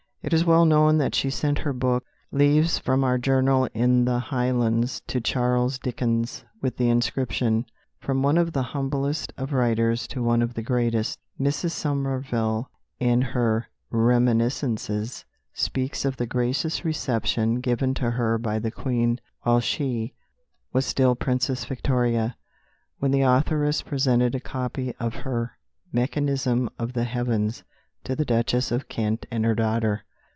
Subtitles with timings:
[0.23, 4.19] It is well known that she sent her book, Leaves from our Journal in the
[4.19, 7.65] Highlands, to Charles Dickens, with the inscription,
[7.99, 11.71] "From one of the humblest of writers to one of the greatest." Mrs.
[11.71, 12.69] Somerville,
[12.99, 19.59] in her Reminiscences, speaks of the gracious reception given to herself by the Queen while
[19.59, 20.13] she
[20.71, 22.37] was still Princess Victoria,
[22.99, 25.57] when the authoress presented a copy of her
[25.91, 27.63] Mechanism of the Heavens
[28.03, 30.03] to the Duchess of Kent and her daughter.